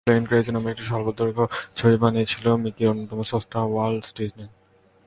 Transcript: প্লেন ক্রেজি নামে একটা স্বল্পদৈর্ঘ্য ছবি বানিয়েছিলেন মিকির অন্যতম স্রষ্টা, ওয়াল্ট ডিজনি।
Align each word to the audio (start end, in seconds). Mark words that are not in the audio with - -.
প্লেন 0.07 0.23
ক্রেজি 0.29 0.51
নামে 0.51 0.69
একটা 0.73 0.85
স্বল্পদৈর্ঘ্য 0.89 1.45
ছবি 1.77 1.95
বানিয়েছিলেন 2.03 2.55
মিকির 2.63 2.87
অন্যতম 2.91 3.19
স্রষ্টা, 3.29 3.59
ওয়াল্ট 3.71 4.05
ডিজনি। 4.17 4.45